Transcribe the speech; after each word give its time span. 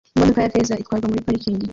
Imodoka 0.15 0.43
ya 0.43 0.53
feza 0.55 0.79
itwarwa 0.81 1.07
muri 1.11 1.25
parikingi 1.27 1.65